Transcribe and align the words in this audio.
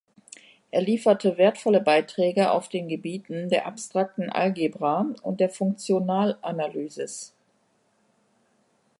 Er 0.71 0.81
lieferte 0.81 1.37
wertvolle 1.37 1.79
Beiträge 1.79 2.49
auf 2.49 2.69
den 2.69 2.87
Gebieten 2.87 3.49
der 3.49 3.67
abstrakten 3.67 4.31
Algebra 4.31 5.05
und 5.21 5.39
der 5.39 5.51
Funktionalanalysis. 5.51 7.35